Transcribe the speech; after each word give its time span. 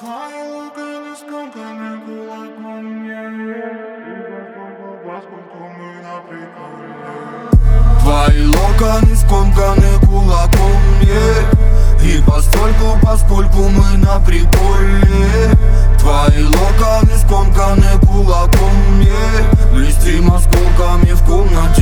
Твои 0.00 0.16
локоны 0.46 1.14
скомканы 1.14 2.00
кулаком 2.06 2.84
мне 2.84 3.20
Твои 8.00 8.46
локоны 8.46 9.14
скомканы 9.14 10.00
кулаком 10.06 10.80
мне 11.02 11.20
И 12.02 12.22
постольку, 12.22 12.98
поскольку 13.02 13.68
мы 13.68 13.98
на 13.98 14.18
приколе. 14.20 15.50
Твои 15.98 16.44
локоны 16.44 17.18
скомканы 17.18 17.98
кулаком 18.06 18.72
мне 18.92 19.12
Блестим 19.70 20.32
осколками 20.32 21.12
в 21.12 21.22
комнате 21.26 21.79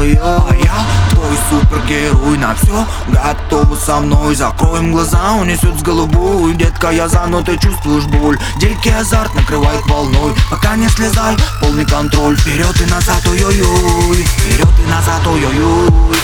главная, 0.00 0.42
а 0.48 0.54
я 0.54 1.10
твой 1.10 1.36
супергерой 1.48 2.38
на 2.38 2.54
все 2.54 2.86
Готова 3.08 3.76
со 3.76 4.00
мной, 4.00 4.34
закроем 4.34 4.92
глаза, 4.92 5.32
унесет 5.32 5.78
с 5.78 5.82
головой 5.82 6.54
Детка, 6.54 6.90
я 6.90 7.08
за, 7.08 7.26
но 7.26 7.42
ты 7.42 7.58
чувствуешь 7.58 8.04
боль. 8.04 8.38
Дикий 8.56 8.90
азарт 8.90 9.34
накрывает 9.34 9.84
волной. 9.86 10.32
Пока 10.50 10.76
не 10.76 10.88
слезай, 10.88 11.36
полный 11.60 11.84
контроль. 11.84 12.36
Вперед 12.36 12.80
и 12.80 12.90
назад, 12.90 13.22
ой-ой-ой. 13.26 14.16
Вперед 14.16 14.68
и 14.84 14.90
назад, 14.90 15.26
ой-ой-ой. 15.26 16.16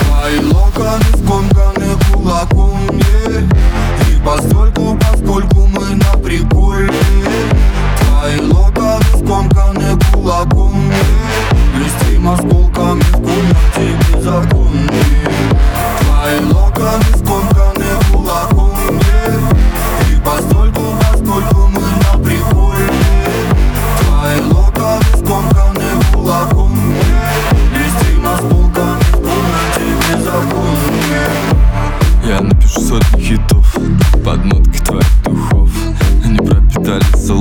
Твои 0.00 0.38
локоны 0.52 1.04
скомканы 1.24 1.96
кулаком 2.12 3.00
И 4.08 4.20
постольку, 4.24 4.98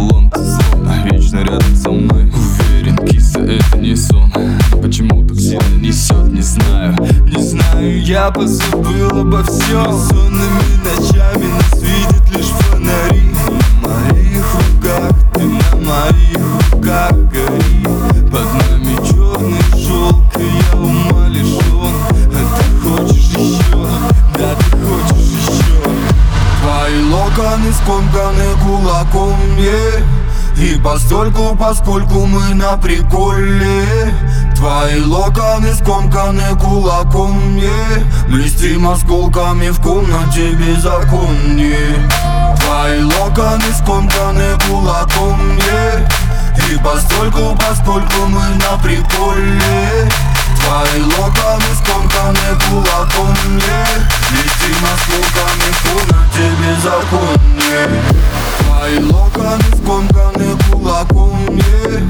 салон 0.07 0.31
вечно 1.03 1.37
рядом 1.39 1.75
со 1.75 1.91
мной. 1.91 2.31
Уверен, 2.33 2.97
киса, 3.07 3.39
это 3.39 3.77
не 3.77 3.95
сон. 3.95 4.31
Почему 4.81 5.25
так 5.27 5.37
сильно 5.37 5.79
несет, 5.79 6.31
не 6.31 6.41
знаю. 6.41 6.95
Не 7.25 7.41
знаю, 7.41 8.01
я 8.01 8.31
позабыл 8.31 9.21
обо 9.21 9.43
всем. 9.43 9.93
Сонными 9.93 10.77
ночами 10.83 11.45
нас 11.45 11.81
видят 11.81 12.16
локоны 27.67 27.73
скомканы 27.73 28.55
кулаком 28.63 29.35
мне 29.53 30.05
И 30.57 30.79
постольку, 30.79 31.55
поскольку 31.55 32.25
мы 32.25 32.53
на 32.55 32.77
приколе 32.77 34.13
Твои 34.55 35.01
локоны 35.01 35.73
скомканы 35.73 36.57
кулаком 36.59 37.39
мне 37.51 37.69
Блестим 38.27 38.87
осколками 38.87 39.69
в 39.69 39.81
комнате 39.81 40.51
беззаконие 40.51 42.09
Твои 42.61 43.03
локоны 43.03 43.73
скомканы 43.81 44.57
кулаком 44.67 45.39
мне 45.53 46.07
И 46.71 46.77
постольку, 46.83 47.57
поскольку 47.57 48.27
мы 48.27 48.43
на 48.55 48.81
приколе 48.81 50.09
Твои 50.59 51.01
локоны 51.03 51.75
скомканы 51.83 52.59
кулаком 52.69 53.35
мне 53.47 53.85
Летим 54.31 54.83
осколками 54.83 55.71
в 55.71 55.83
комнате 55.83 56.51
беззакония 56.59 57.56
Твои 57.67 58.99
локоны 58.99 59.63
скомканы 59.75 60.57
кулаком, 60.71 61.57
yeah 61.57 62.06